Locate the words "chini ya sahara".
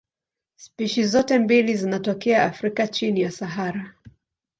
2.87-3.93